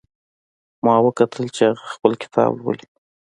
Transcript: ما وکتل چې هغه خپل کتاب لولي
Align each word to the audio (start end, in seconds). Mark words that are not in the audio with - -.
ما 0.85 0.95
وکتل 1.05 1.45
چې 1.55 1.61
هغه 1.71 1.85
خپل 1.93 2.11
کتاب 2.23 2.49
لولي 2.61 2.87